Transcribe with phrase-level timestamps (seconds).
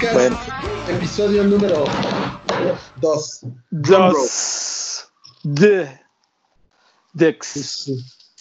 [0.00, 0.48] Podcast,
[0.90, 1.82] episodio número
[3.00, 3.40] 2.
[3.70, 5.08] Dos.
[5.42, 6.00] De.
[7.14, 7.90] Dex.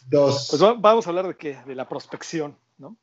[0.10, 0.48] Dos.
[0.50, 1.58] Pues va- vamos a hablar de qué?
[1.66, 2.98] De la prospección, ¿no?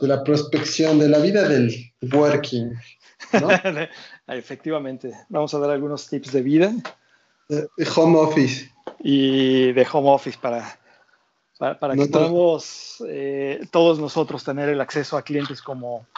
[0.00, 2.72] De la prospección, de la vida del working.
[3.40, 3.48] ¿no?
[4.26, 5.12] Efectivamente.
[5.28, 6.72] Vamos a dar algunos tips de vida
[7.48, 8.72] De home office.
[8.98, 10.80] y de home office para,
[11.60, 16.08] para, para que No podamos eh, todos nosotros tener el acceso a clientes como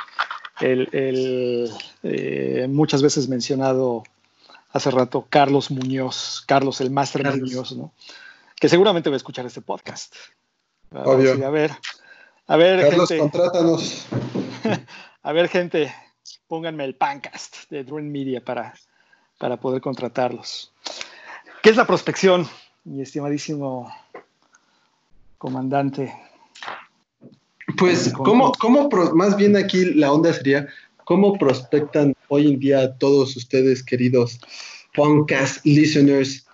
[0.60, 1.70] el, el,
[2.02, 4.04] eh, muchas veces mencionado
[4.70, 7.50] hace rato Carlos Muñoz, Carlos el Máster Carlos.
[7.50, 7.92] Muñoz, ¿no?
[8.54, 10.14] Que seguramente va a escuchar este podcast.
[10.90, 11.46] Obvio.
[11.46, 11.72] a ver,
[12.46, 14.06] a ver, Carlos, gente, contrátanos.
[15.22, 15.92] a ver, gente,
[16.46, 18.74] pónganme el pancast de Drone Media para,
[19.38, 20.72] para poder contratarlos.
[21.62, 22.48] ¿Qué es la prospección,
[22.84, 23.92] mi estimadísimo
[25.38, 26.14] comandante?
[27.78, 30.66] Pues, ¿cómo, cómo pro- más bien aquí la onda sería,
[31.04, 34.38] ¿cómo prospectan hoy en día todos ustedes, queridos
[34.94, 36.46] podcast listeners,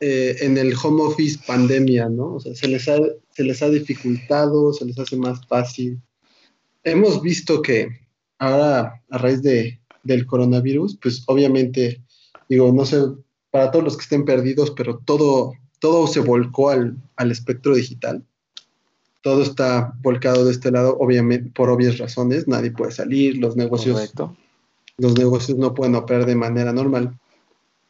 [0.00, 2.34] eh, en el home office pandemia, ¿no?
[2.34, 2.98] O sea, se les, ha,
[3.30, 6.00] se les ha dificultado, se les hace más fácil.
[6.84, 7.88] Hemos visto que
[8.38, 12.02] ahora, a raíz de, del coronavirus, pues obviamente,
[12.48, 12.98] digo, no sé,
[13.50, 18.24] para todos los que estén perdidos, pero todo, todo se volcó al, al espectro digital
[19.20, 23.96] todo está volcado de este lado, obviamente, por obvias razones, nadie puede salir, los negocios,
[23.96, 24.36] Correcto.
[24.96, 27.18] los negocios no pueden operar de manera normal.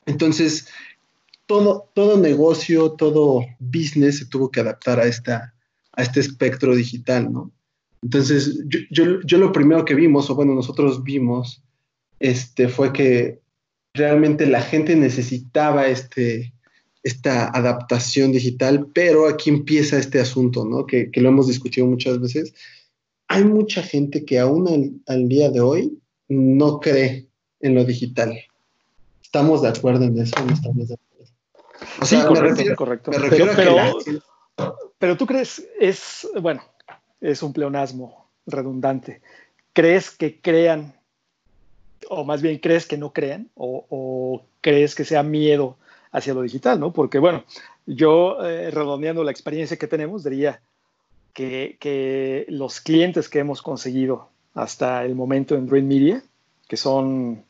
[0.07, 0.69] Entonces,
[1.47, 5.55] todo, todo negocio, todo business se tuvo que adaptar a, esta,
[5.93, 7.51] a este espectro digital, ¿no?
[8.03, 11.63] Entonces, yo, yo, yo lo primero que vimos, o bueno, nosotros vimos,
[12.21, 13.41] este, fue que
[13.95, 16.53] realmente la gente necesitaba este,
[17.03, 20.87] esta adaptación digital, pero aquí empieza este asunto, ¿no?
[20.87, 22.55] Que, que lo hemos discutido muchas veces.
[23.29, 25.99] Hay mucha gente que aún al, al día de hoy
[26.29, 27.29] no cree
[27.61, 28.39] en lo digital.
[29.23, 31.33] ¿Estamos de acuerdo en eso no estamos de acuerdo?
[32.01, 33.11] O Sí, me correcto, refiero, correcto.
[33.11, 34.19] me refiero pero, a que pero,
[34.57, 36.63] la- pero tú crees, es, bueno,
[37.21, 39.21] es un pleonasmo redundante.
[39.73, 40.95] ¿Crees que crean,
[42.09, 45.77] o más bien crees que no crean, o, o crees que sea miedo
[46.13, 46.93] hacia lo digital, ¿no?
[46.93, 47.45] Porque, bueno,
[47.87, 50.61] yo, eh, redondeando la experiencia que tenemos, diría
[51.33, 56.23] que, que los clientes que hemos conseguido hasta el momento en Dream Media,
[56.67, 57.45] que son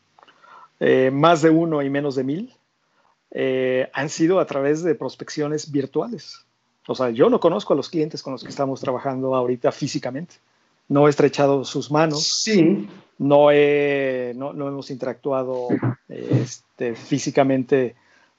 [0.80, 2.54] eh, más de uno y menos de mil,
[3.30, 6.44] eh, han sido a través de prospecciones virtuales.
[6.86, 10.36] O sea, yo no conozco a los clientes con los que estamos trabajando ahorita físicamente.
[10.88, 12.88] No he estrechado sus manos, Sí,
[13.18, 15.68] no, he, no, no hemos interactuado
[16.08, 17.94] este, físicamente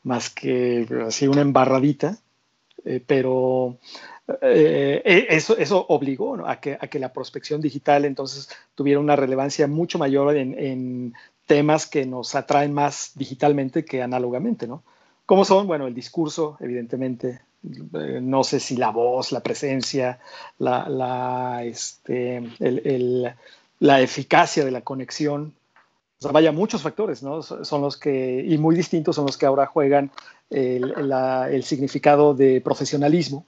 [0.09, 2.17] más que así una embarradita,
[2.83, 3.77] eh, pero
[4.41, 9.15] eh, eh, eso, eso obligó a, que, a que la prospección digital entonces tuviera una
[9.15, 11.13] relevancia mucho mayor en, en
[11.45, 14.83] temas que nos atraen más digitalmente que análogamente, ¿no?
[15.27, 15.67] ¿Cómo son?
[15.67, 20.19] Bueno, el discurso, evidentemente, no sé si la voz, la presencia,
[20.57, 23.33] la, este, el, el,
[23.79, 25.53] la eficacia de la conexión.
[26.19, 27.41] O sea, vaya, muchos factores, ¿no?
[27.41, 30.11] Son los que, y muy distintos, son los que ahora juegan
[30.49, 33.45] el, la, el significado de profesionalismo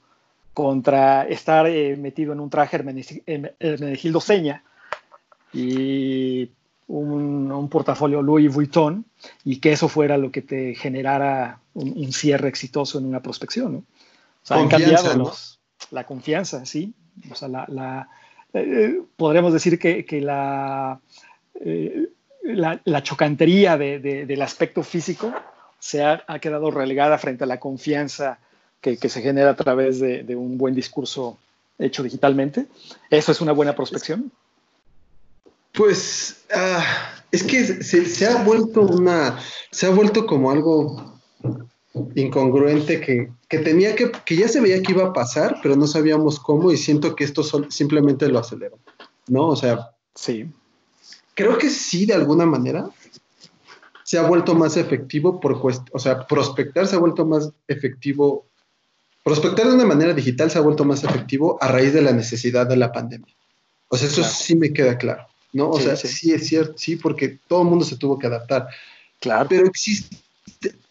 [0.54, 4.64] contra estar eh, metido en un traje Hermenegi- Herme- Hermenegildo Seña
[5.54, 6.50] y
[6.88, 9.06] un, un portafolio Louis Vuitton
[9.44, 13.74] y que eso fuera lo que te generara un, un cierre exitoso en una prospección,
[13.74, 13.78] ¿no?
[13.80, 13.84] O
[14.44, 15.24] sea, han cambiado ¿no?
[15.26, 15.60] los-
[15.92, 16.94] la confianza, sí.
[17.30, 18.10] O sea, la, la,
[18.54, 21.00] eh, podremos decir que, que la,
[21.56, 22.08] eh,
[22.56, 25.34] la, la chocantería de, de- del aspecto físico
[25.80, 28.40] se ha, ha quedado relegada frente a la confianza
[28.82, 31.38] que, que se genera a través de, de un buen discurso
[31.80, 32.68] hecho digitalmente.
[33.10, 34.32] ¿Eso es una buena prospección?
[35.74, 36.84] Pues ah,
[37.32, 39.40] es que se, se ha vuelto una,
[39.72, 41.20] se ha vuelto como algo
[42.16, 45.88] incongruente que, que tenía que, que ya se veía que iba a pasar, pero no
[45.88, 48.78] sabíamos cómo y siento que esto sol- simplemente lo aceleró,
[49.28, 49.48] ¿no?
[49.48, 50.46] O sea, Sí.
[51.42, 52.90] Creo que sí, de alguna manera,
[54.04, 55.54] se ha vuelto más efectivo por
[55.92, 58.46] o sea, prospectar se ha vuelto más efectivo,
[59.24, 62.68] prospectar de una manera digital se ha vuelto más efectivo a raíz de la necesidad
[62.68, 63.34] de la pandemia.
[63.88, 64.34] O sea, eso Claro.
[64.36, 65.70] sí me queda claro, ¿no?
[65.72, 66.08] O Sí, sea, sí.
[66.08, 66.32] sí.
[66.34, 68.68] es cierto, sí, porque todo el mundo se tuvo que adaptar.
[69.20, 69.50] Claro.
[69.50, 70.16] Pero existe,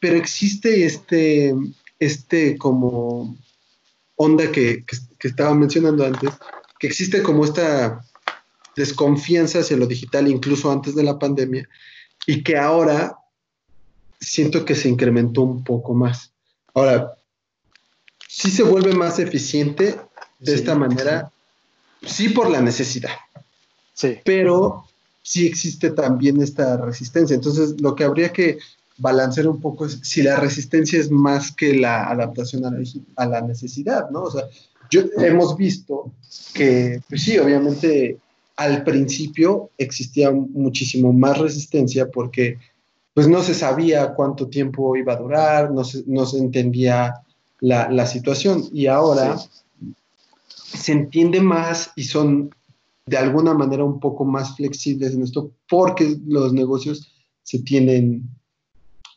[0.00, 1.54] pero existe este,
[1.98, 3.36] este como
[4.16, 6.30] onda que, que, que estaba mencionando antes,
[6.78, 8.04] que existe como esta
[8.76, 11.68] desconfianza hacia lo digital incluso antes de la pandemia
[12.26, 13.16] y que ahora
[14.20, 16.32] siento que se incrementó un poco más.
[16.74, 17.14] Ahora,
[18.28, 19.96] sí se vuelve más eficiente
[20.38, 20.58] de Sí.
[20.58, 21.32] esta manera,
[22.06, 23.12] sí por la necesidad,
[23.92, 24.18] Sí.
[24.24, 24.84] pero
[25.22, 27.34] sí existe también esta resistencia.
[27.34, 28.58] Entonces, lo que habría que
[28.98, 32.82] balancear un poco es si la resistencia es más que la adaptación a la,
[33.16, 34.22] a la necesidad, ¿no?
[34.24, 34.44] O sea,
[34.90, 36.12] yo, hemos visto
[36.52, 38.18] que, pues sí, obviamente
[38.60, 42.58] al principio existía muchísimo más resistencia porque
[43.14, 47.14] pues no se sabía cuánto tiempo iba a durar, no se, no se entendía
[47.60, 48.64] la, la, situación.
[48.70, 49.40] Y ahora
[50.52, 52.54] se entiende más y son
[53.06, 57.10] de alguna manera un poco más flexibles en esto porque los negocios
[57.42, 58.28] se tienen,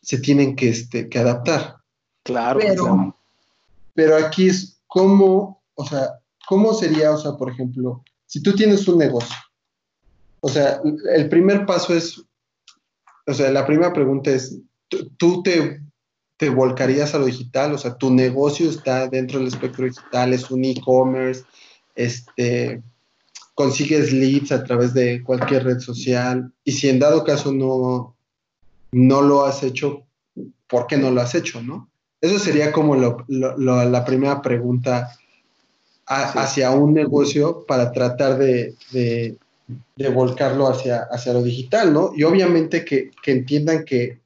[0.00, 1.76] se tienen que, este, que adaptar.
[2.22, 3.16] Claro pero,
[3.92, 6.18] pero aquí es cómo, o sea,
[6.48, 8.02] cómo sería, o sea, por ejemplo,
[8.34, 9.36] si tú tienes un negocio,
[10.40, 10.80] o sea,
[11.14, 12.20] el primer paso es,
[13.28, 14.58] o sea, la primera pregunta es,
[15.18, 15.80] ¿tú te,
[16.36, 17.74] te volcarías a lo digital?
[17.74, 21.44] O sea, tu negocio está dentro del espectro digital, es un e-commerce,
[21.94, 22.82] este,
[23.54, 28.16] consigues leads a través de cualquier red social y si en dado caso no,
[28.90, 30.02] no lo has hecho,
[30.66, 31.88] ¿por qué no lo has hecho, no?
[32.20, 35.16] Eso sería como la primera pregunta
[36.06, 38.74] hacia un negocio para tratar de,
[40.12, 42.12] volcarlo hacia, hacia lo digital, ¿no?
[42.14, 44.20] Y obviamente que, entiendan que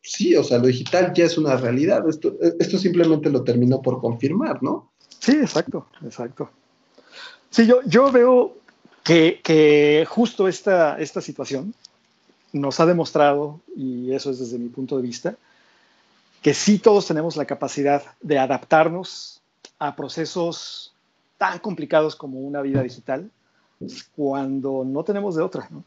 [0.00, 2.08] sí, o sea, lo digital ya es una realidad.
[2.08, 4.90] Esto, esto simplemente lo terminó por confirmar, ¿no?
[5.18, 6.50] Sí, exacto, exacto.
[7.50, 8.56] Sí, yo, yo veo
[9.04, 11.74] que, justo esta, esta situación
[12.52, 15.36] nos ha demostrado, y eso es desde mi punto de vista,
[16.40, 19.40] que sí todos tenemos la capacidad de adaptarnos
[19.78, 20.93] a procesos
[21.38, 23.30] tan complicados como una vida digital
[24.16, 25.68] cuando no tenemos de otra.
[25.70, 25.84] ¿no?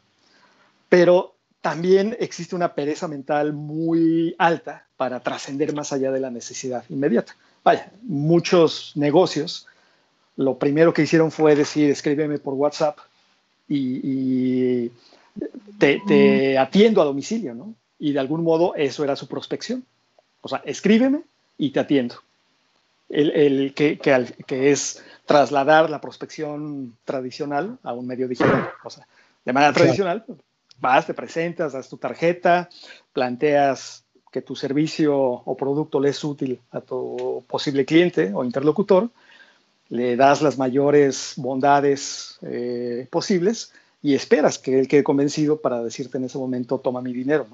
[0.90, 6.84] Pero también existe una pereza mental muy alta para trascender más allá de la necesidad
[6.90, 7.36] inmediata.
[7.64, 9.68] Vaya, muchos negocios
[10.38, 13.00] lo primero que hicieron fue decir, escríbeme por WhatsApp
[13.68, 14.92] y,
[15.78, 17.74] te, atiendo a domicilio, ¿no?
[18.00, 19.84] Y de algún modo eso era su prospección.
[20.42, 21.22] O sea, escríbeme
[21.58, 22.16] y te atiendo.
[23.10, 28.72] El, que, que, es trasladar la prospección tradicional a un medio digital.
[28.84, 29.08] O sea,
[29.46, 30.26] de manera tradicional,
[30.80, 32.70] vas, te presentas, das tu tarjeta,
[33.14, 39.10] planteas que tu servicio o producto le es útil a tu posible cliente o interlocutor
[39.90, 43.72] le das las mayores bondades eh, posibles
[44.02, 47.48] y esperas que él quede convencido para decirte en ese momento, toma mi dinero.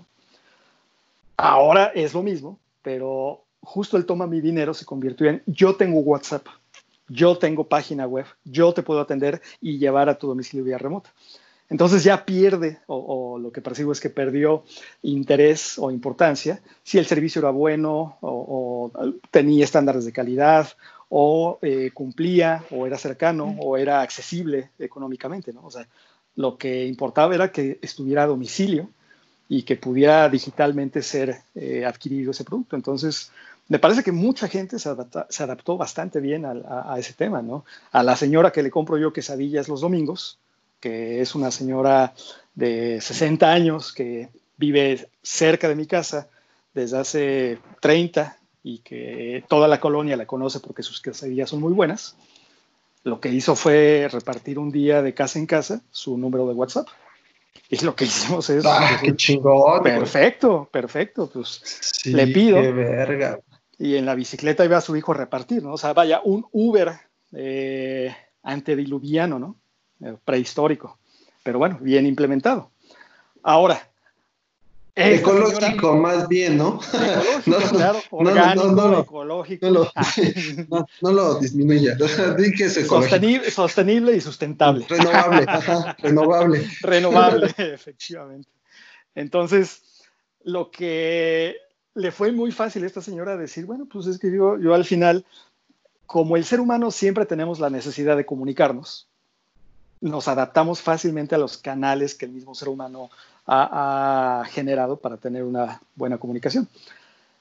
[1.38, 6.00] Ahora es lo mismo, pero justo el toma mi dinero se convirtió en yo tengo
[6.00, 6.48] WhatsApp,
[7.08, 11.14] yo tengo página web, yo te puedo atender y llevar a tu domicilio vía remota.
[11.70, 14.64] Entonces ya pierde, o, lo que percibo es que perdió
[15.02, 18.92] interés o importancia, si el servicio era bueno o
[19.32, 20.68] tenía estándares de calidad
[21.16, 25.64] o eh, cumplía o era cercano o era accesible económicamente, ¿no?
[25.64, 25.88] O sea,
[26.36, 28.90] lo que importaba era que estuviera a domicilio
[29.48, 32.76] y que pudiera digitalmente ser eh, adquirido ese producto.
[32.76, 33.32] Entonces,
[33.68, 37.66] me parece que mucha gente se, adaptó bastante bien a, ese tema, ¿no?
[37.92, 40.40] A la señora que le compro yo quesadillas los domingos,
[40.80, 42.14] que es una señora
[42.56, 46.28] de 60 años que vive cerca de mi casa
[46.74, 51.74] desde hace 30, y que toda la colonia la conoce porque sus quesadillas son muy
[51.74, 52.16] buenas,
[53.04, 56.88] lo que hizo fue repartir un día de casa en casa su número de WhatsApp.
[57.70, 58.66] Y lo que hicimos es...
[58.66, 59.84] ¡Ah, qué chingón!
[59.84, 61.30] Perfecto, perfecto.
[61.32, 62.62] Pues le pido.
[62.62, 63.40] Qué verga.
[63.78, 65.74] Y en la bicicleta iba a su hijo a repartir, ¿no?
[65.74, 66.94] O sea, vaya, un Uber
[67.34, 69.58] eh, antediluviano, ¿no?
[70.02, 71.00] Eh, prehistórico.
[71.44, 72.72] Pero bueno, bien implementado.
[73.42, 73.94] Ahora,
[74.96, 76.80] Ecológico, más bien, ¿no?
[77.48, 79.70] no, claro, orgánico, no, no, ecológico.
[81.02, 81.98] No lo, disminuya.
[82.88, 84.86] Sostenible, sostenible, y sustentable.
[84.88, 85.46] Renovable,
[85.98, 86.70] renovable.
[86.82, 88.50] Renovable, efectivamente.
[89.16, 89.82] Entonces,
[90.44, 91.56] lo que
[91.96, 95.26] le fue muy fácil a esta señora decir, bueno, pues es que yo, al final,
[96.06, 99.08] como el ser humano siempre tenemos la necesidad de comunicarnos,
[100.02, 103.10] nos adaptamos fácilmente a los canales que el mismo ser humano
[103.46, 106.68] ha, generado para tener una buena comunicación.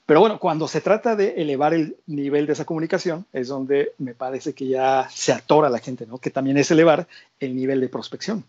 [0.07, 4.15] Pero bueno, cuando se trata de elevar el nivel de esa comunicación, es donde me
[4.15, 6.19] parece que ya se atora la gente, ¿no?
[6.19, 7.09] Que también es elevar
[7.41, 8.45] el nivel de prospección.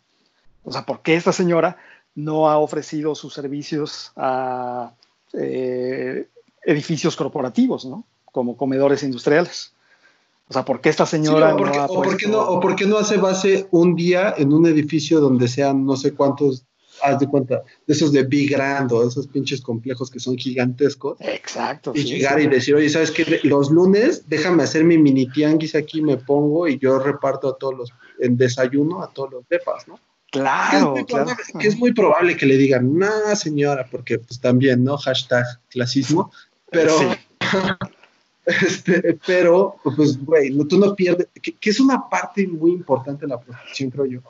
[0.63, 1.77] O sea, ¿por qué esta señora
[2.15, 4.93] no ha ofrecido sus servicios a
[5.33, 6.27] eh,
[6.63, 8.05] edificios corporativos, ¿no?
[8.25, 9.73] Como comedores industriales.
[10.47, 12.75] O sea, ¿por qué esta señora o, no ha o, por qué no, o por
[12.75, 16.65] qué no hace base un día en un edificio donde sean no sé cuántos
[17.01, 21.17] haz de cuenta, de esos de Big Grand o esos pinches complejos que son gigantescos.
[21.21, 21.91] Exacto.
[21.95, 23.39] Y llegar y decir, oye, ¿sabes qué?
[23.43, 27.75] Los lunes déjame hacer mi mini tianguis aquí, me pongo y yo reparto a todos
[27.75, 29.99] los, en desayuno a todos los depas, ¿no?
[30.33, 30.95] Claro,
[31.59, 34.97] que es muy probable que le digan, no, señora, porque pues también, ¿no?
[34.97, 36.31] Hashtag clasismo,
[36.71, 36.97] pero,
[38.47, 43.39] este, pero, pues, güey, tú no pierdes, que, es una parte muy importante de la
[43.39, 44.21] protección, creo yo,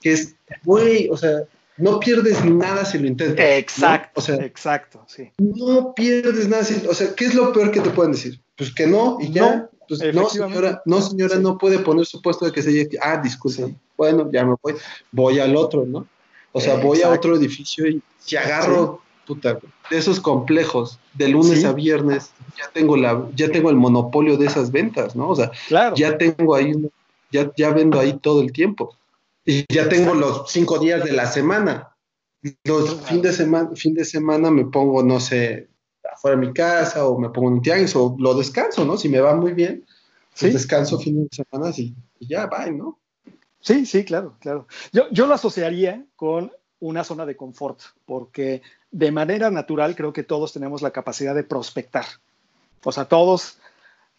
[0.00, 1.40] que es, güey, o sea,
[1.76, 3.44] no pierdes nada si lo intentas.
[3.44, 5.32] Exacto, o sea, exacto, sí.
[5.38, 8.40] No pierdes nada, si, o sea, ¿qué es lo peor que te pueden decir?
[8.54, 9.68] Pues que no, y ya.
[9.88, 13.74] Pues no, señora, no, señora, no puede poner su puesto de que se ah, disculpe,
[13.96, 14.74] bueno, ya me voy,
[15.10, 16.06] voy al otro, ¿no?
[16.52, 19.58] O sea, voy a otro edificio y si agarro, puta,
[19.90, 24.46] de esos complejos, de lunes a viernes, ya tengo la, ya tengo el monopolio de
[24.46, 25.28] esas ventas, ¿no?
[25.28, 25.50] O sea,
[25.94, 26.72] ya tengo ahí,
[27.30, 28.94] ya, ya vendo ahí todo el tiempo.
[29.44, 31.94] Y ya tengo los cinco días de la semana.
[32.64, 35.68] Los fin de semana, fin de semana me pongo, no sé,
[36.18, 38.96] afuera de mi casa o me pongo en un tianguis o lo descanso, ¿no?
[38.96, 39.84] Si me va muy bien,
[40.38, 42.98] pues descanso fin de semana y, y ya, bye, ¿no?
[43.60, 44.66] Sí, sí, claro, claro.
[44.92, 50.22] Yo, yo lo asociaría con una zona de confort, porque de manera natural creo que
[50.22, 52.04] todos tenemos la capacidad de prospectar.
[52.84, 53.58] O sea, todos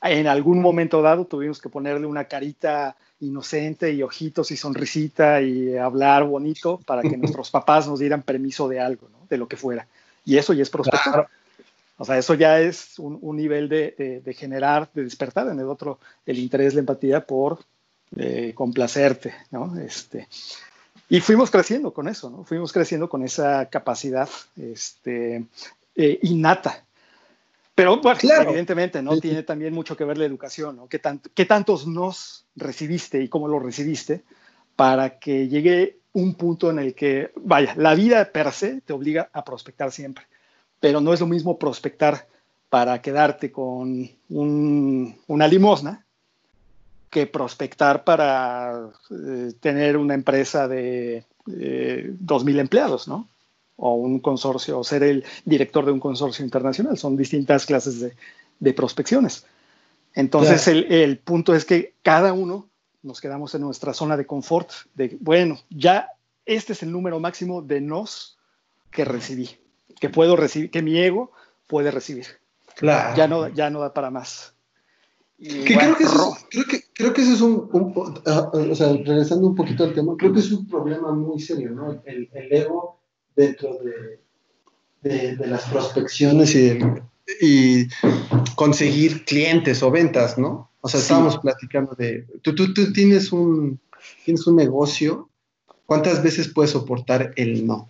[0.02, 5.76] en algún momento dado tuvimos que ponerle una carita inocente y ojitos y sonrisita y
[5.76, 9.26] hablar bonito para que nuestros papás nos dieran permiso de algo, ¿no?
[9.30, 9.88] de lo que fuera.
[10.26, 11.28] Y eso ya es prospectar.
[12.02, 16.00] O sea, eso ya es un, nivel de, de, generar, de despertar en el otro
[16.26, 17.60] el interés, la empatía por
[18.12, 19.78] de complacerte, ¿no?
[19.78, 20.30] Este,
[21.10, 22.46] y fuimos creciendo con eso, ¿no?
[22.46, 25.46] Fuimos creciendo con esa capacidad este,
[25.94, 26.86] eh, innata.
[27.76, 29.20] Pero, bueno, evidentemente, ¿no?
[29.20, 30.88] Tiene también mucho que ver la educación, ¿no?
[30.88, 31.02] ¿Qué,
[31.34, 34.24] ¿Qué tantos nos recibiste y cómo lo recibiste
[34.78, 39.30] para que llegue un punto en el que, vaya, la vida per se te obliga
[39.34, 40.26] a prospectar siempre,
[40.80, 42.28] pero no es lo mismo prospectar
[42.70, 46.06] para quedarte con una limosna
[47.10, 53.28] que prospectar para eh, tener una empresa de eh, 2.000 empleados, ¿no?
[53.78, 56.98] O un consorcio, o ser el director de un consorcio internacional.
[56.98, 58.14] Son distintas clases de,
[58.60, 59.46] de prospecciones.
[60.14, 62.68] Entonces, el, el, punto es que cada uno
[63.02, 66.10] nos quedamos en nuestra zona de confort, de, bueno, ya
[66.46, 68.38] este es el número máximo de nos
[68.92, 69.50] que recibí,
[70.00, 71.32] que puedo recibir, que mi ego
[71.68, 72.26] puede recibir.
[72.76, 73.16] Claro.
[73.16, 74.54] Ya no, ya no da para más
[75.40, 77.70] creo, que eso es, creo, que, creo que eso es un,
[78.26, 81.72] ah, o sea, regresando un poquito al tema, creo que es un problema muy serio,
[81.72, 82.02] ¿no?
[82.06, 83.00] El, el ego
[83.36, 84.20] dentro de,
[85.02, 86.78] de, de, las prospecciones y,
[87.42, 87.88] y
[88.56, 90.72] conseguir clientes o ventas, ¿no?
[90.82, 93.80] O sea, estábamos platicando de, tú, tú, tú tienes, un,
[94.26, 95.30] tienes un negocio,
[95.86, 97.90] ¿cuántas veces puedes soportar el no?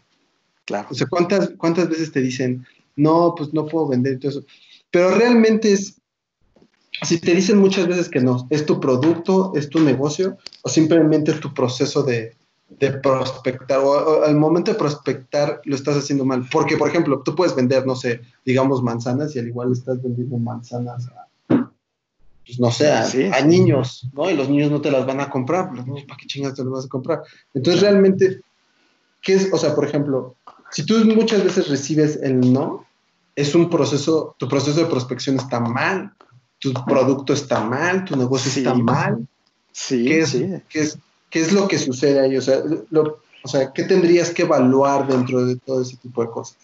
[0.69, 0.87] Claro.
[0.91, 2.63] O sea, ¿cuántas, cuántas veces te dicen,
[2.95, 4.43] no, pues no puedo vender todo eso?
[4.91, 5.99] Pero realmente es,
[7.01, 11.31] si te dicen muchas veces que no, es tu producto, es tu negocio, o simplemente
[11.31, 12.35] es tu proceso de,
[12.79, 16.47] de prospectar, o, al momento de prospectar lo estás haciendo mal.
[16.51, 20.37] Porque, por ejemplo, tú puedes vender, no sé, digamos manzanas y al igual estás vendiendo
[20.37, 21.71] manzanas a,
[22.45, 24.29] pues no sé, a, niños, ¿no?
[24.29, 26.61] Y los niños no te las van a comprar, los niños, ¿para qué chingas te
[26.61, 27.23] las vas a comprar?
[27.55, 28.41] Entonces, realmente,
[29.23, 29.51] ¿qué es?
[29.51, 30.35] O sea, por ejemplo,
[30.71, 32.85] si tú muchas veces recibes el no,
[33.35, 36.13] es un proceso, tu proceso de prospección está mal
[36.59, 39.25] tu producto está mal, tu negocio está mal.
[39.71, 40.31] Sí, ¿Qué es,
[40.69, 40.97] ¿qué es,
[41.29, 42.37] ¿qué, es, lo que sucede ahí?
[42.37, 46.57] O sea, o sea, ¿qué tendrías que evaluar dentro de todo ese tipo de cosas?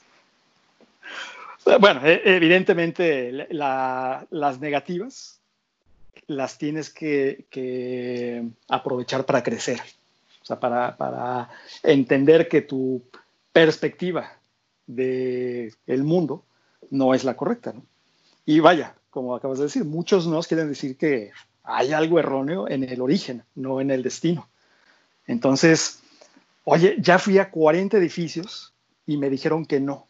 [1.80, 5.40] Bueno, e, evidentemente las negativas
[6.28, 9.80] las tienes que, que, aprovechar para crecer,
[10.42, 11.50] o sea, para, para
[11.84, 13.02] entender que tu
[13.56, 14.34] perspectiva
[14.86, 16.44] del el mundo
[16.90, 17.72] no es la correcta.
[17.72, 17.86] ¿no?
[18.46, 21.32] Y vaya, como acabas de decir, muchos nos quieren decir que
[21.64, 24.50] hay algo erróneo en el origen, no en el destino.
[25.26, 26.02] Entonces,
[26.66, 28.74] oye, ya fui a 40 edificios
[29.06, 30.10] y me dijeron que no,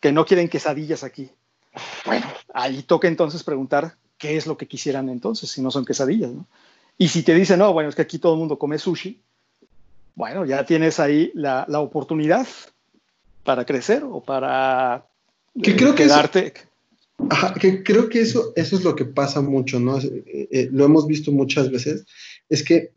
[0.00, 1.30] que no quieren quesadillas aquí.
[2.06, 6.30] Bueno, ahí toca entonces preguntar qué es lo que quisieran entonces, si no son quesadillas,
[6.30, 6.46] ¿no?
[6.96, 9.20] Y si te dicen, no, bueno, es que aquí todo el mundo come sushi,
[10.18, 12.44] bueno, ya tienes ahí la, la oportunidad
[13.44, 15.06] para crecer o para
[15.62, 16.52] que creo quedarte.
[16.52, 19.96] Que que creo que eso, eso es lo que pasa mucho, ¿no?
[19.98, 22.04] Eh, eh, lo hemos visto muchas veces,
[22.48, 22.90] es que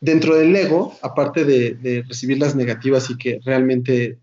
[0.00, 4.20] dentro del ego, aparte de, recibir las negativas y que realmente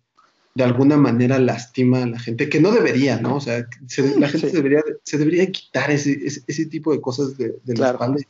[0.55, 3.35] de alguna manera lastima a la gente, que no debería, ¿no?
[3.35, 3.67] O sea,
[4.17, 8.21] la gente se, debería, se debería quitar ese, ese, tipo de cosas de, la espalda.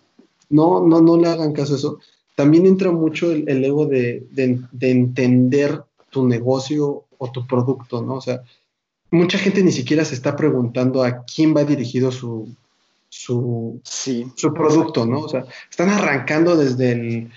[0.49, 1.99] No, no, no le hagan caso a eso.
[2.39, 8.13] También entra mucho el, el ego de, de entender tu negocio o tu producto, ¿no?
[8.13, 8.41] O sea,
[9.11, 12.47] mucha gente ni siquiera se está preguntando a quién va dirigido su,
[13.09, 15.19] su, su producto, ¿no?
[15.19, 17.31] O sea, están arrancando desde el,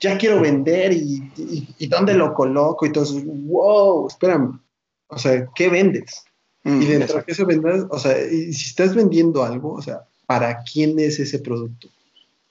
[0.00, 1.30] ya quiero vender y,
[1.78, 2.84] y, dónde lo coloco.
[2.84, 4.58] Y entonces, wow, espérame.
[5.06, 6.24] O sea, ¿qué vendes?
[6.64, 10.00] y dentro de qué se vendas, o sea, y si estás vendiendo algo, o sea,
[10.26, 11.88] ¿para quién es ese producto?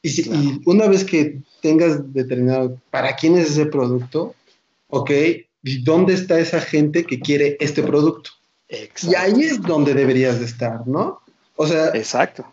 [0.01, 4.36] Y, si, y una vez que tengas determinado para quién es ese producto,
[4.89, 5.12] ok,
[5.63, 8.32] ¿y dónde está esa gente que quiere este producto?
[8.70, 11.22] Y ahí es donde deberías de estar, ¿no?
[11.56, 12.46] O sea, exacto.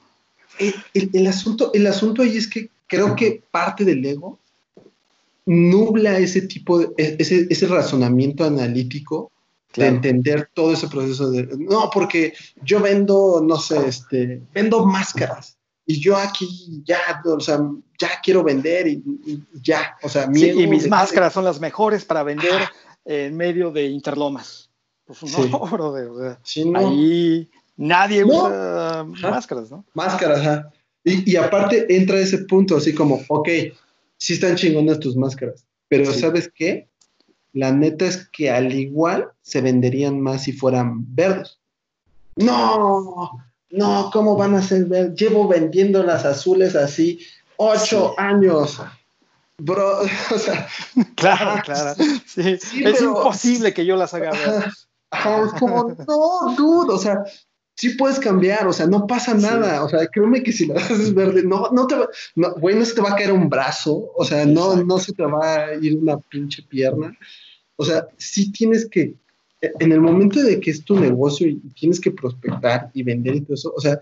[0.59, 4.39] El, asunto, el asunto ahí es que creo que parte del ego
[5.45, 9.31] nubla ese tipo de, e, ese, ese razonamiento analítico
[9.75, 12.33] de entender todo ese proceso de, no, porque
[12.63, 15.56] yo vendo, no sé, este, vendo máscaras
[15.87, 17.61] y yo aquí ya, o sea,
[17.99, 19.03] ya quiero vender y,
[19.63, 22.69] ya, o sea, sí, y mis máscaras son las mejores para vender
[23.05, 24.69] en medio de interlomas.
[25.07, 26.39] Pues no, brother,
[26.75, 29.85] ahí nadie usa máscaras, ¿no?
[29.95, 30.73] Máscaras, ajá.
[31.05, 33.49] Y, y, aparte entra ese punto así como, ok,
[34.17, 36.89] sí están chingonas tus máscaras, pero ¿sabes qué?
[37.53, 41.59] La neta es que al igual se venderían más si fueran verdes.
[42.35, 43.31] No,
[43.71, 44.87] no, ¿cómo van a ser?
[45.15, 47.21] Llevo vendiendo las azules así
[47.57, 48.81] ocho años.
[49.59, 50.01] Bro,
[50.35, 50.69] o sea.
[51.15, 51.95] Claro, claro.
[52.27, 52.59] Sí.
[52.59, 54.87] es imposible que yo las haga verdes
[55.59, 57.25] como, no, dude, o sea,
[57.75, 61.15] sí puedes cambiar, o sea, no pasa nada, o sea, créeme que si lo haces
[61.15, 64.13] verde, no, no te va, no, güey, no se te va a caer un brazo,
[64.15, 67.17] o sea, no, no se te va a ir una pinche pierna,
[67.77, 69.15] o sea, sí tienes que,
[69.79, 73.41] en el momento de que es tu negocio y tienes que prospectar y vender y
[73.43, 73.99] todo eso, o sea,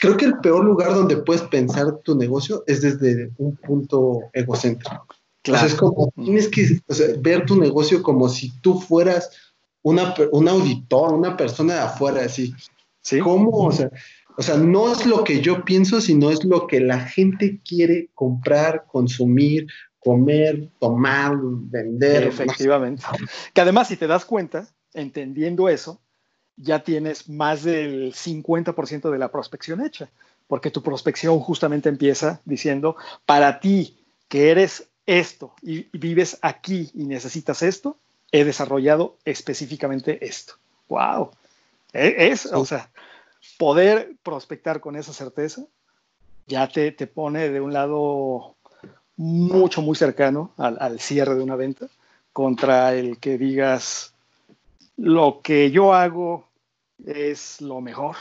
[0.00, 5.06] creo que el peor lugar donde puedes pensar tu negocio es desde un punto egocéntrico.
[5.42, 5.58] Claro.
[5.58, 6.80] O sea, es como, tienes que
[7.20, 9.30] ver tu negocio como si tú fueras
[9.82, 12.52] una, un auditor, una persona de afuera, así.
[13.00, 13.20] ¿Sí?
[13.20, 13.50] ¿Cómo?
[13.50, 13.90] O sea,
[14.38, 18.10] o sea, no es lo que yo pienso, sino es lo que la gente quiere
[18.14, 19.66] comprar, consumir,
[20.06, 22.22] comer, tomar, vender.
[22.22, 23.02] Efectivamente.
[23.52, 26.00] Que además, si te das cuenta, entendiendo eso,
[26.56, 30.08] ya tienes más del 50% de la prospección hecha,
[30.46, 37.04] porque tu prospección justamente empieza diciendo, para ti que eres esto y vives aquí y
[37.06, 37.98] necesitas esto,
[38.30, 40.54] he desarrollado específicamente esto.
[40.88, 41.32] ¡Wow!
[41.92, 42.90] E, es, o sea,
[43.58, 45.64] poder prospectar con esa certeza
[46.46, 48.55] ya te, te pone de un lado
[49.16, 51.88] mucho, muy cercano al, al, cierre de una venta
[52.32, 54.12] contra el que digas
[54.96, 56.48] lo que yo hago
[57.04, 58.16] es lo mejor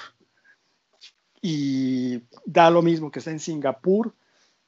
[1.41, 4.13] y da lo mismo que está en Singapur,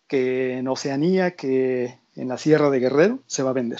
[0.08, 3.80] que en Oceanía, que en la Sierra de Guerrero, se va a vender.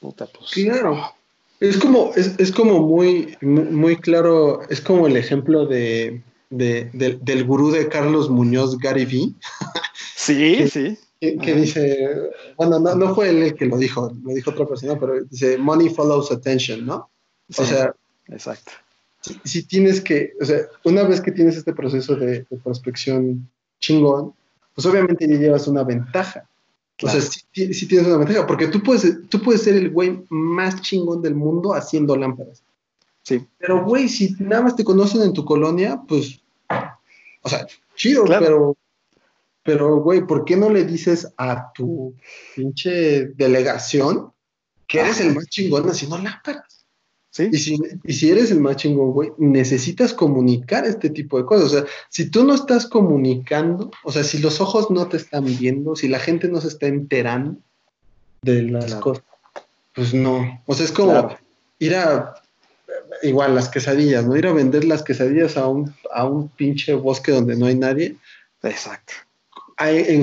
[0.00, 0.50] Pues.
[0.52, 1.14] Claro.
[1.58, 7.88] Es como, es, como muy, muy claro, es como el ejemplo de, del gurú de
[7.88, 9.32] Carlos Muñoz, Gary V.
[10.14, 10.98] Sí, sí.
[11.20, 15.00] Que, dice, bueno, no, no, fue él el que lo dijo, lo dijo otra persona,
[15.00, 17.08] pero dice, money follows attention, ¿no?
[17.56, 17.94] o sea,
[18.28, 18.72] exacto.
[19.44, 23.48] Si, tienes que, o sea, una vez que tienes este proceso de, de prospección
[23.80, 24.34] chingón,
[24.74, 26.46] pues obviamente ya llevas una ventaja.
[27.02, 27.42] O sea, sí,
[27.86, 31.74] tienes una ventaja, porque tú puedes, tú puedes ser el güey más chingón del mundo
[31.74, 32.62] haciendo lámparas.
[33.22, 33.44] Sí.
[33.58, 36.40] Pero, güey, si nada más te conocen en tu colonia, pues,
[37.42, 38.76] o sea, chido, pero,
[39.66, 42.14] pero, güey, ¿por qué no le dices a tu
[42.54, 44.32] pinche delegación
[44.86, 46.86] que eres el más chingón haciendo lámparas?
[47.38, 47.58] Y,
[48.12, 51.66] si, eres el más chingón, güey, necesitas comunicar este tipo de cosas.
[51.66, 55.44] O sea, si tú no estás comunicando, o sea, si los ojos no te están
[55.44, 57.58] viendo, si la gente no se está enterando
[58.42, 59.24] de las cosas,
[59.94, 60.62] pues no.
[60.64, 61.36] O sea, es como
[61.78, 62.40] ir a,
[63.22, 64.36] igual, las quesadillas, ¿no?
[64.36, 68.16] Ir a vender las quesadillas a un, a un pinche bosque donde no hay nadie.
[68.62, 69.25] Exacto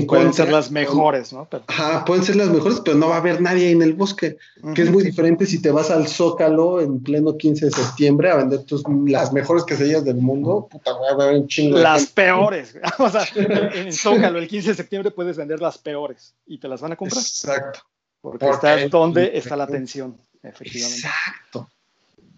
[0.07, 1.47] pueden ser las mejores, ¿no?
[1.67, 4.37] Ajá, pueden ser las mejores, pero no va a haber nadie en el bosque,
[4.73, 8.37] que es muy diferente si te vas al Zócalo en pleno 15 de septiembre a
[8.37, 11.77] vender tus, las mejores quesadillas del mundo, puta, va a haber un chingo.
[11.77, 12.75] Las peores.
[12.97, 16.67] o sea, en el Zócalo el 15 de septiembre puedes vender las peores y te
[16.67, 17.21] las van a comprar.
[17.21, 17.81] Exacto.
[18.21, 21.07] Porque, está donde está la atención, efectivamente.
[21.07, 21.69] Exacto.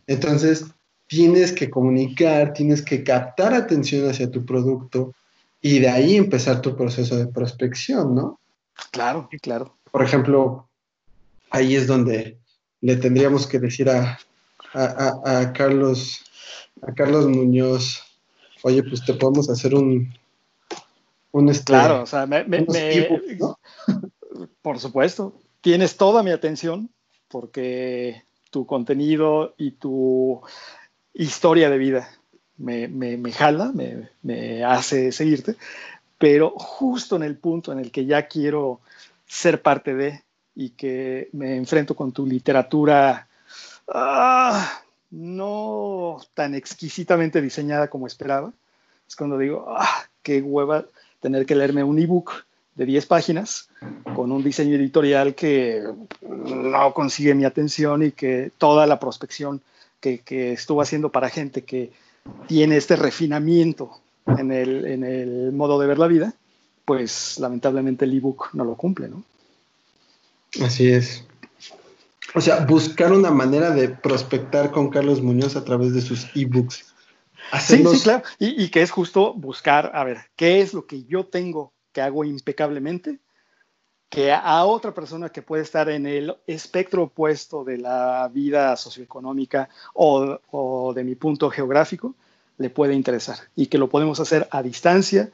[0.08, 0.66] Entonces,
[1.08, 5.14] tienes que comunicar, tienes que captar atención hacia tu producto
[5.66, 8.40] y de ahí empezar tu proceso de prospección, ¿no?
[8.92, 9.76] Claro, claro.
[9.92, 10.70] Por ejemplo,
[11.50, 12.38] ahí es donde
[12.82, 14.20] le tendríamos que decir a,
[14.74, 16.24] a, Carlos,
[16.84, 18.04] a Carlos Muñoz,
[18.62, 20.14] oye, pues te podemos hacer un,
[21.32, 22.46] un este, claro, o sea, me,
[24.62, 26.92] por supuesto, tienes toda mi atención
[27.28, 30.44] porque tu contenido y tu
[31.16, 32.08] historia de vida
[32.58, 35.56] me, me, jala, me, hace seguirte,
[36.18, 38.80] pero justo en el punto en el que ya quiero
[39.28, 40.24] ser parte de
[40.56, 43.28] y que me enfrento con tu literatura
[43.90, 48.54] ah, no tan exquisitamente diseñada como esperaba.
[49.08, 50.86] Es cuando digo, ah, qué hueva
[51.20, 52.32] tener que leerme un ebook
[52.76, 53.70] de 10 páginas
[54.16, 55.84] con un diseño editorial que
[56.22, 59.62] no consigue mi atención y que toda la prospección
[60.00, 61.92] que, que estuvo haciendo para gente que
[62.48, 66.34] tiene este refinamiento en el, en el modo de ver la vida,
[66.86, 69.24] pues lamentablemente el ebook no lo cumple, ¿no?
[70.64, 71.26] Así es.
[72.34, 76.94] O sea, buscar una manera de prospectar con Carlos Muñoz a través de sus ebooks.
[77.60, 78.24] Sí, sí, claro.
[78.40, 82.02] Y, y, que es justo buscar, a ver, ¿qué es lo que yo tengo que
[82.02, 83.20] hago impecablemente?
[84.10, 89.70] Que a otra persona que puede estar en el espectro opuesto de la vida socioeconómica
[89.94, 92.16] o, de mi punto geográfico
[92.58, 93.38] le puede interesar.
[93.56, 95.30] Y que lo podemos hacer a distancia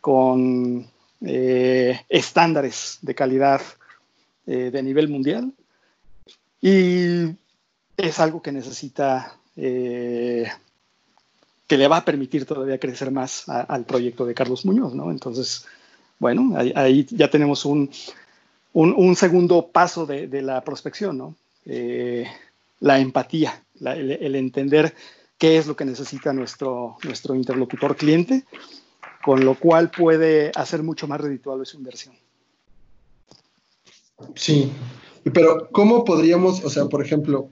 [0.00, 0.86] con
[1.20, 3.60] eh, estándares de calidad
[4.46, 5.52] eh, de nivel mundial
[6.66, 7.36] y
[7.94, 10.48] es algo que necesita, eh,
[11.66, 15.10] que le va a permitir todavía crecer más al proyecto de Carlos Muñoz, ¿no?
[15.10, 15.66] Entonces,
[16.18, 17.90] bueno, ahí, ya tenemos un,
[18.72, 21.34] un, segundo paso de, de, la prospección, ¿no?
[22.80, 24.94] la empatía, el, el entender
[25.38, 28.44] qué es lo que necesita nuestro, nuestro interlocutor cliente
[29.24, 32.14] con lo cual puede hacer mucho más redituable su inversión.
[34.34, 34.70] Sí,
[35.32, 37.48] pero ¿cómo podríamos, o sea, por ejemplo,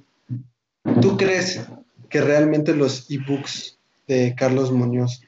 [1.01, 1.62] ¿tú crees
[2.11, 5.22] que realmente los ebooks de Carlos Muñoz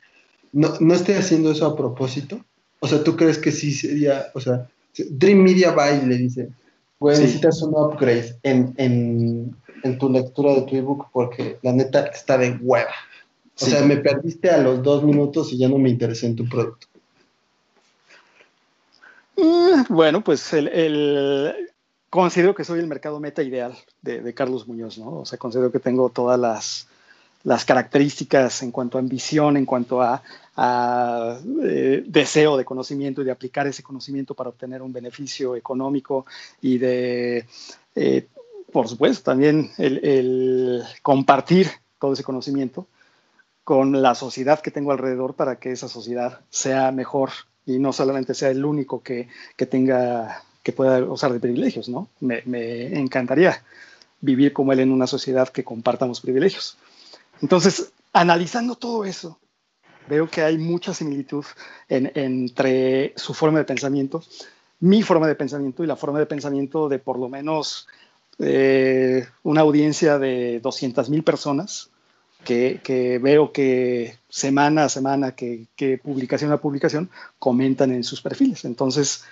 [0.53, 2.45] no, no esté haciendo eso a propósito?
[2.85, 4.69] O sea, ¿tú crees que sí sería, o sea,
[5.09, 6.51] Dream Media va y le dice,
[6.99, 12.05] güey, necesitas un upgrade en, en, en tu lectura de tu ebook porque la neta
[12.09, 12.93] está de hueva?
[13.59, 16.47] O sea, me perdiste a los dos minutos y ya no me interesé en tu
[16.47, 16.87] producto.
[19.39, 21.55] Mm, bueno, pues el,
[22.11, 25.21] considero que soy el mercado meta ideal de, Carlos Muñoz, ¿no?
[25.21, 26.87] O sea, considero que tengo todas las,
[27.65, 30.23] características en cuanto a ambición, en cuanto a,
[31.65, 36.27] eh, deseo de conocimiento y de aplicar ese conocimiento para obtener un beneficio económico
[36.63, 37.47] y de,
[37.95, 38.27] eh,
[38.73, 42.87] por supuesto, también el compartir todo ese conocimiento
[43.65, 47.31] con la sociedad que tengo alrededor para que esa sociedad sea mejor
[47.67, 49.29] y no solamente sea el único que,
[49.71, 52.09] tenga, que pueda usar de privilegios, ¿no?
[52.21, 53.63] Me, encantaría
[54.21, 56.77] vivir como él en una sociedad que compartamos privilegios.
[57.43, 59.39] Entonces, analizando todo eso,
[60.09, 61.45] veo que hay mucha similitud
[61.89, 64.23] entre su forma de pensamiento,
[64.81, 67.89] mi forma de pensamiento y la forma de pensamiento de por lo menos
[68.39, 71.91] eh, una audiencia de 200 mil personas
[72.45, 75.67] que, veo que semana a semana, que,
[76.03, 78.65] publicación a publicación, comentan en sus perfiles.
[78.67, 79.25] Entonces,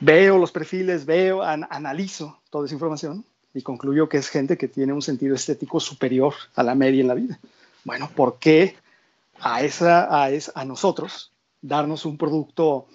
[0.00, 4.92] veo los perfiles, veo, analizo toda esa información y concluyo que es gente que tiene
[4.92, 7.38] un sentido estético superior a la media en la vida.
[7.84, 8.76] Bueno, ¿por qué
[9.40, 12.86] a, esa, a, a nosotros darnos un producto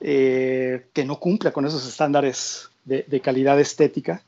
[0.00, 4.22] eh, que no cumpla con esos estándares de, calidad estética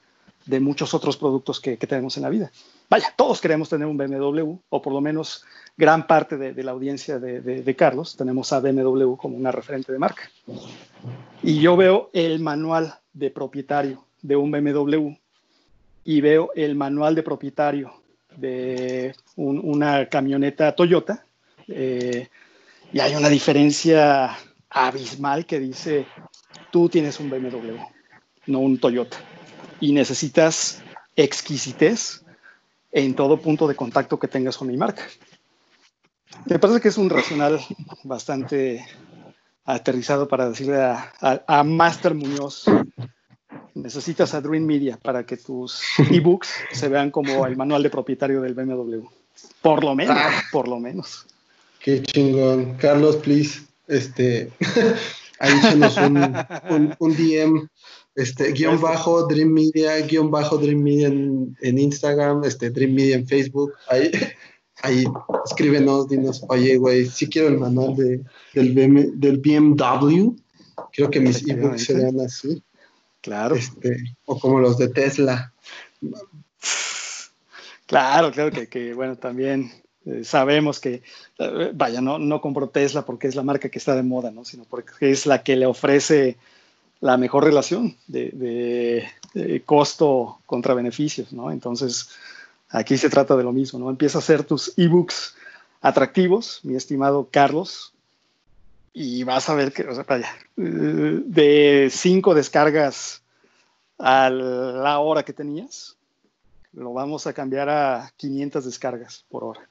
[0.44, 2.52] de muchos otros productos que tenemos en la vida?
[2.90, 5.44] vaya, todos queremos tener un BMW, o por lo menos
[5.76, 10.28] gran parte de, la audiencia de, Carlos, tenemos a BMW como una referente de marca.
[11.42, 15.12] Y yo veo el manual de propietario de un BMW
[16.10, 18.02] y veo el manual de propietario
[18.36, 21.24] de una camioneta Toyota,
[21.68, 22.26] eh,
[22.92, 24.36] y hay una diferencia
[24.68, 26.06] abismal que dice,
[26.72, 27.76] tú tienes un BMW,
[28.46, 29.18] no un Toyota,
[29.78, 30.82] y necesitas
[31.14, 32.24] exquisitez
[32.90, 35.04] en todo punto de contacto que tengas con mi marca.
[36.46, 37.60] Me parece que es un racional
[38.02, 38.84] bastante
[39.64, 42.64] aterrizado para decirle a, Master Muñoz,
[43.74, 48.40] necesitas a Dream Media para que tus ebooks se vean como el manual de propietario
[48.40, 49.04] del BMW.
[49.62, 50.42] Por lo menos, ah.
[50.52, 51.26] por lo menos.
[51.82, 52.74] Qué chingón.
[52.76, 54.50] Carlos, please, este,
[55.38, 55.52] ahí
[56.68, 57.68] un, un DM
[58.14, 63.26] este, guion bajo Dream Media, guion bajo Dream Media en, Instagram, este, Dream Media en
[63.26, 63.72] Facebook.
[63.88, 64.10] Ahí,
[64.82, 65.04] ahí
[65.44, 68.22] escríbenos, dinos, oye, güey, si quiero el manual de,
[68.54, 68.74] del,
[69.18, 70.34] del BMW.
[70.92, 72.62] Quiero que mis ebooks se vean así.
[73.20, 73.54] Claro.
[73.54, 75.52] Este, o como los de Tesla.
[77.86, 79.70] Claro, claro que, que bueno, también
[80.06, 81.02] eh, sabemos que,
[81.38, 84.44] eh, vaya, no, no compro Tesla porque es la marca que está de moda, ¿no?
[84.44, 86.36] Sino porque es la que le ofrece
[87.00, 89.08] la mejor relación de,
[89.64, 91.50] costo contra beneficios, ¿no?
[91.50, 92.10] Entonces,
[92.68, 93.90] aquí se trata de lo mismo, ¿no?
[93.90, 95.34] Empieza a hacer tus ebooks
[95.80, 97.92] atractivos, mi estimado Carlos,
[98.92, 103.22] y vas a ver que, o sea, vaya, de cinco descargas
[103.98, 105.96] a la hora que tenías,
[106.72, 109.68] lo vamos a cambiar a 500 descargas por hora.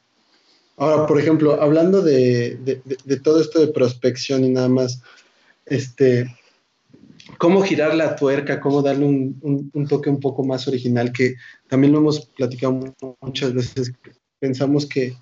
[0.78, 2.82] Ahora, por ejemplo, hablando de,
[3.22, 5.02] todo esto de prospección y nada más,
[5.66, 6.34] este,
[7.38, 11.36] cómo girar la tuerca, cómo darle un, toque un poco más original, que
[11.68, 13.92] también lo hemos platicado muchas veces.
[14.40, 15.18] Pensamos que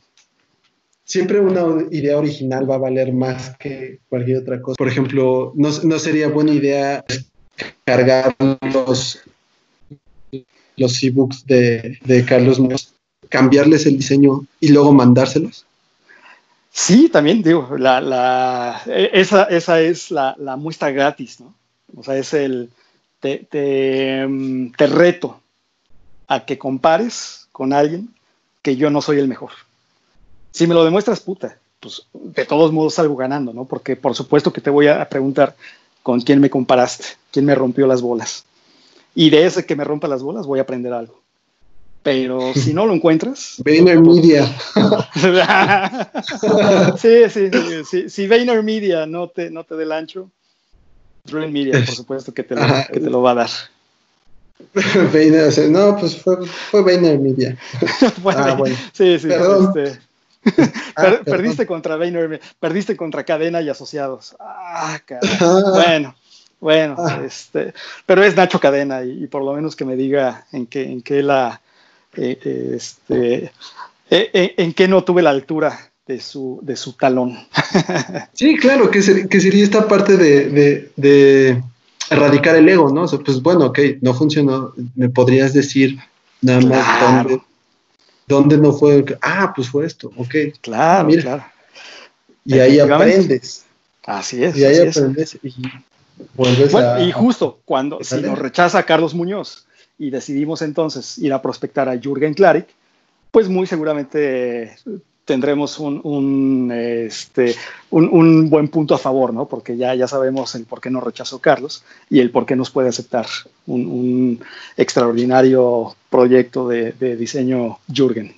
[1.07, 4.75] siempre una idea original va a valer más que cualquier otra cosa.
[4.77, 7.03] Por ejemplo, no, sería buena idea
[7.83, 8.35] cargar
[8.73, 9.19] los,
[10.75, 12.93] los ebooks de, de Carlos Muñoz
[13.29, 15.65] cambiarles el diseño y luego mandárselos?
[16.71, 21.53] Sí, también digo, la, e, esa, esa, es la, muestra gratis, ¿no?
[21.95, 22.69] O sea, es el,
[23.19, 25.41] te, mm, te, reto
[26.27, 28.13] a que compares con alguien
[28.61, 29.51] que yo no soy el mejor.
[30.51, 33.65] Si me lo demuestras, puta, pues de todos modos salgo ganando, ¿no?
[33.65, 35.55] Porque por supuesto que te voy a preguntar
[36.03, 38.45] con quién me comparaste, quién me rompió las bolas.
[39.13, 41.21] Y de ese que me rompa las bolas voy a aprender algo.
[42.03, 43.55] Pero si no lo encuentras.
[43.65, 44.45] Vayner Media.
[46.97, 47.49] sí, sí,
[47.83, 50.29] sí, Si Vayner Media no te, no te dé el ancho,
[51.25, 53.49] Dream Media, por supuesto, que te lo, que te lo va a dar.
[55.13, 57.57] Vayner, no, pues fue, fue Vayner Media.
[58.25, 58.75] ah, bueno.
[58.93, 59.27] Sí, sí.
[59.29, 60.06] Este,
[60.95, 64.35] ah, perdiste contra Vayner, perdiste contra Cadena y Asociados.
[64.39, 64.99] Ah,
[65.41, 65.63] ah.
[65.73, 66.15] Bueno.
[66.59, 67.21] Bueno, ah.
[67.23, 67.73] este,
[68.07, 71.03] pero es Nacho Cadena y, y, por lo menos que me diga en qué, en
[71.03, 71.61] qué la,
[72.17, 73.43] eh, este,
[74.09, 77.37] eh, eh, en qué no tuve la altura de su, de su talón.
[78.33, 81.61] sí, claro, que, sería esta parte de,
[82.09, 83.05] erradicar el ego, ¿no?
[83.05, 85.99] pues bueno, ok, no funcionó, me podrías decir
[86.41, 87.41] nada más dónde,
[88.27, 90.35] no fue, ah, pues fue esto, ok.
[90.61, 91.45] Claro, claro.
[92.45, 93.65] Y ahí aprendes.
[94.05, 94.57] Así es.
[94.57, 95.53] Y ahí aprendes y
[96.35, 99.67] vuelves a, Y justo cuando, si nos rechaza Carlos Muñoz,
[99.99, 102.67] y decidimos entonces ir a prospectar a Jürgen Klarik,
[103.31, 104.75] pues muy seguramente
[105.27, 107.53] tendremos un, este,
[107.91, 109.45] un, buen punto a favor, ¿no?
[109.45, 112.71] Porque ya, ya sabemos el por qué nos rechazó Carlos y el por qué nos
[112.71, 113.27] puede aceptar
[113.67, 114.39] un,
[114.77, 118.35] extraordinario proyecto de, diseño Jürgen.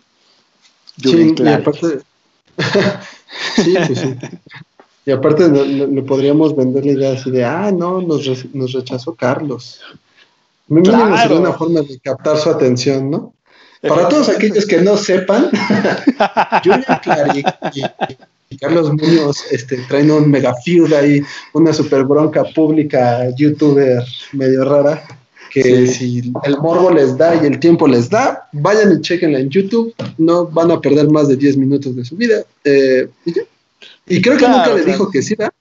[0.98, 2.00] sí, y aparte,
[3.56, 4.16] sí, pues sí.
[5.06, 9.80] Y aparte le podríamos vender la idea así de, ah, no, nos, nos rechazó Carlos.
[10.68, 11.18] Me claro.
[11.18, 13.34] sería una forma de captar su atención, ¿no?
[13.82, 15.50] Para todos aquellos que no sepan,
[16.64, 17.44] Julian Clary
[18.50, 21.22] y, Carlos Muñoz este, traen un mega feud ahí,
[21.54, 25.04] una super bronca pública, youtuber medio rara,
[25.52, 29.50] que si el morbo les da y el tiempo les da, vayan y chequenla en
[29.50, 32.44] YouTube, no van a perder más de 10 minutos de su vida.
[32.64, 33.08] Eh,
[34.08, 35.54] y, creo que nunca le dijo que sí, ¿verdad?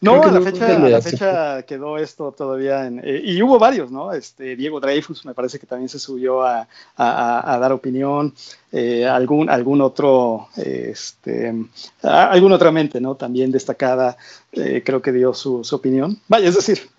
[0.00, 4.12] No, a la, fecha, la fecha quedó esto todavía en, eh, y hubo varios, ¿no?
[4.12, 8.34] Este, Diego Dreyfus me parece que también se subió a, dar opinión,
[8.72, 11.54] eh, algún, algún otro, este,
[12.02, 13.14] alguna otra mente, ¿no?
[13.14, 14.16] También destacada,
[14.52, 16.20] eh, creo que dio su, opinión.
[16.28, 16.90] Vaya, es decir,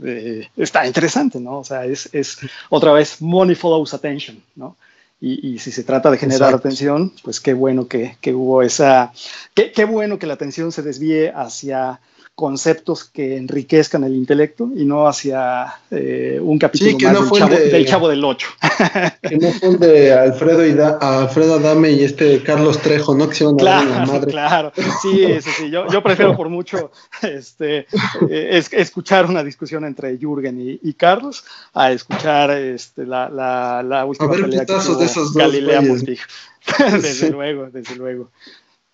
[0.55, 1.59] está interesante, ¿no?
[1.59, 4.75] O sea, es, es otra vez money follows attention, ¿no?
[5.19, 9.11] Y, si se trata de generar atención, pues qué bueno que, hubo esa,
[9.55, 11.99] qué, qué, bueno que la atención se desvíe hacia
[12.37, 18.23] conceptos que enriquezcan el intelecto y no hacia eh, un capítulo más del, chavo, del,
[18.23, 18.49] Ocho.
[19.23, 23.27] Que no fue de Alfredo, y Alfredo Adame y este Carlos Trejo, ¿no?
[23.27, 24.31] Que se claro, la madre.
[24.31, 24.71] Claro,
[25.01, 25.71] sí, sí, sí.
[25.71, 26.91] Yo, yo, prefiero por mucho
[27.23, 27.87] este,
[28.29, 34.29] eh, escuchar una discusión entre Jürgen y, Carlos a escuchar este, la, la, la última
[34.29, 36.27] pelea que tuvo de esos Galilea Montijo.
[37.01, 38.29] desde luego, desde luego.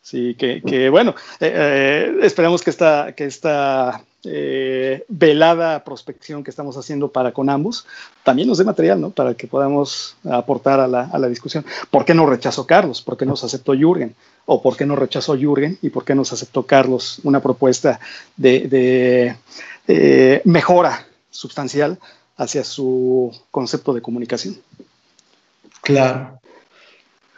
[0.04, 6.76] Sí, que, bueno, eh, eh, esperemos que esta, que esta eh, velada prospección que estamos
[6.76, 7.86] haciendo para con ambos
[8.22, 9.12] también nos dé material, ¿no?
[9.12, 11.66] Para que podamos aportar a la, a la discusión.
[11.90, 13.02] ¿Por qué no rechazó Carlos?
[13.02, 14.14] ¿Por qué nos aceptó Jürgen?
[14.46, 15.80] ¿O por qué no rechazó Jürgen?
[15.82, 18.02] ¿Y por qué nos aceptó Carlos una propuesta
[18.36, 19.38] de,
[19.88, 21.98] de mejora sustancial
[22.36, 24.58] hacia su concepto de comunicación?
[25.82, 26.42] Claro.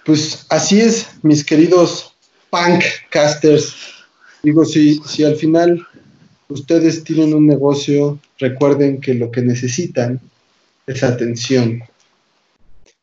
[0.04, 2.15] Pues así es, mis queridos
[3.10, 3.76] casters,
[4.46, 5.88] Digo, si, si al final
[6.50, 10.22] ustedes tienen un negocio, recuerden que lo que necesitan
[10.86, 11.82] es atención.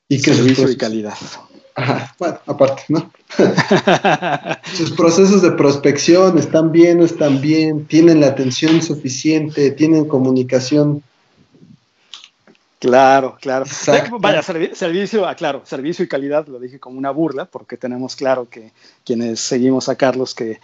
[0.09, 1.15] Y que Servicio y calidad.
[1.75, 3.11] Ajá, bueno, aparte, ¿no?
[4.77, 11.03] sus procesos de prospección están bien o están bien, tienen la atención suficiente, tienen comunicación
[12.83, 13.64] Claro, claro.
[14.18, 18.49] Vaya, servicio, aclaro, ah, servicio y calidad, lo dije como una burla, porque tenemos claro
[18.51, 18.73] que
[19.05, 20.59] quienes seguimos a Carlos que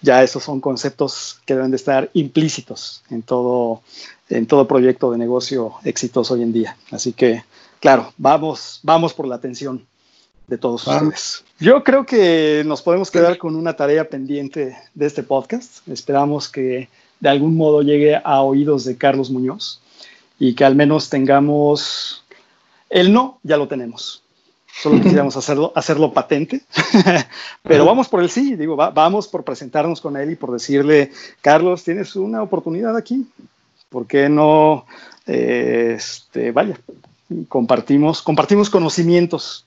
[0.00, 3.82] ya esos son conceptos que deben de estar implícitos en todo,
[4.28, 6.76] en todo proyecto de negocio exitoso hoy en día.
[6.92, 7.42] Así que,
[7.80, 9.84] claro, vamos, vamos por la atención
[10.46, 11.42] de todos ustedes.
[11.58, 15.88] Yo creo que nos podemos quedar con una tarea pendiente de este podcast.
[15.88, 19.80] Esperamos que de algún modo llegue a oídos de Carlos Muñoz
[20.46, 22.22] y que al menos tengamos
[22.90, 24.22] el no, ya lo tenemos.
[24.82, 26.60] Solo quisiéramos hacerlo, hacerlo patente,
[27.62, 31.82] pero vamos por el sí, digo, vamos por presentarnos con él y por decirle, Carlos,
[31.82, 33.26] tienes una oportunidad aquí,
[33.88, 34.84] ¿por qué no,
[35.26, 36.78] eh, este, vaya,
[37.48, 39.64] compartimos, compartimos conocimientos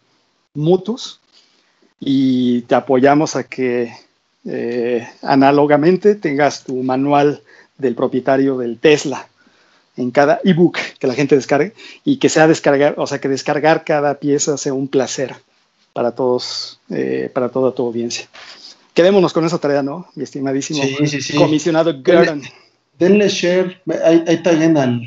[0.53, 1.19] mutuos
[1.99, 3.93] y te apoyamos a que
[4.45, 7.41] eh, análogamente tengas tu manual
[7.79, 9.27] del propietario del Tesla
[9.97, 11.73] en cada ebook que la gente descargue
[12.05, 15.35] y que sea descargar, o sea, que descargar cada pieza sea un placer
[15.93, 18.27] para todos, eh, para toda tu audiencia.
[18.93, 20.07] Quedémonos con esa tarea, ¿no?
[20.15, 20.81] Mi estimadísimo
[21.37, 22.43] comisionado Gordon.
[22.97, 25.01] Denle, share, ahí, también al,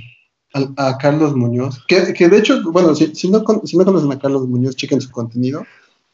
[0.77, 4.19] a Carlos Muñoz, que, que, de hecho, bueno, si, si, no, si no conocen a
[4.19, 5.65] Carlos Muñoz, chequen su contenido.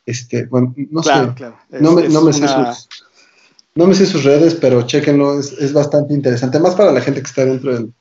[0.06, 1.10] Este, bueno, no sé,
[1.80, 2.88] no, me, no me sé sus,
[3.74, 7.20] no me sé sus redes, pero chequenlo, es, es, bastante interesante, más para la gente
[7.20, 7.92] que está dentro del,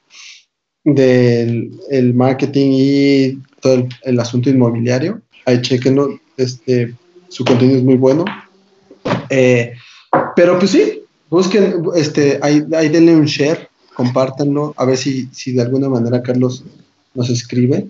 [0.86, 5.20] del el marketing y todo el, asunto inmobiliario.
[5.46, 6.94] Ahí chequenlo, este,
[7.28, 8.24] su contenido es muy bueno.
[9.30, 9.74] Eh,
[10.36, 15.64] pero pues sí, busquen, este, ahí, denle un share, compártanlo, a ver si, si de
[15.64, 16.64] alguna manera Carlos
[17.14, 17.88] nos escribe,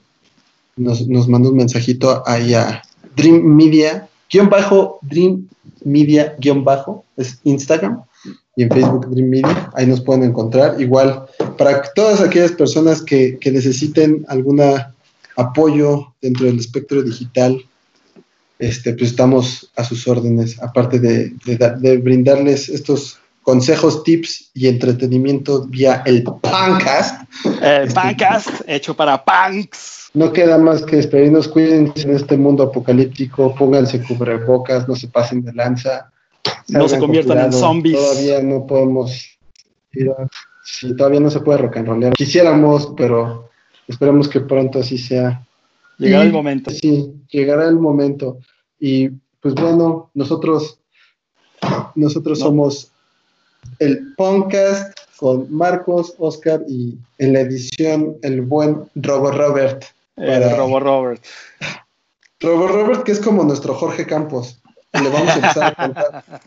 [0.76, 2.82] nos, nos manda un mensajito ahí a
[3.16, 5.48] Dream Media, guion bajo, Dream
[5.84, 8.02] Media, guion bajo, es Instagram,
[8.56, 10.80] y en Facebook Dream Media, ahí nos pueden encontrar.
[10.80, 11.26] Igual,
[11.58, 14.62] para todas aquellas personas que, necesiten algún
[15.36, 17.62] apoyo dentro del espectro digital,
[18.60, 26.02] este, pues estamos a sus órdenes, aparte de, brindarles estos consejos, tips y entretenimiento vía
[26.06, 27.22] el Pancast.
[27.62, 30.10] El este, Pancast, hecho para punks.
[30.14, 35.44] No queda más que despedirnos, cuídense en este mundo apocalíptico, pónganse cubrebocas, no se pasen
[35.44, 36.10] de lanza
[36.68, 37.98] no se conviertan en zombies.
[37.98, 39.38] Todavía no podemos
[39.94, 40.12] ir
[40.66, 42.14] sí, todavía no se puede rock and rollear.
[42.14, 43.50] Quisiéramos, pero
[43.88, 45.46] esperemos que pronto así sea.
[45.98, 46.72] Llegará el momento.
[46.72, 48.40] Sí, llegará el momento.
[48.80, 50.80] Y pues bueno, nosotros,
[51.96, 52.92] nosotros somos
[53.80, 59.86] el podcast con Marcos, Oscar y en la edición el buen Robo Robert.
[60.18, 61.24] El Robo Robert.
[62.42, 64.62] Robo Robert, que es como nuestro Jorge Campos
[65.02, 65.76] le vamos a empezar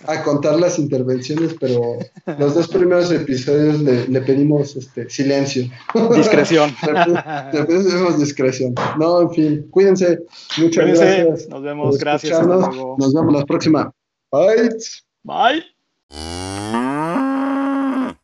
[0.06, 1.98] a contar, las intervenciones, pero
[2.38, 5.64] los dos primeros episodios le, pedimos este, silencio.
[6.14, 6.74] Discreción.
[7.52, 8.74] le, pedimos discreción.
[8.98, 10.20] No, en fin, cuídense.
[10.58, 11.48] Muchas gracias.
[11.48, 12.46] Nos vemos, gracias.
[12.46, 13.92] Nos vemos la próxima.
[14.30, 14.70] Bye.
[15.22, 16.57] Bye.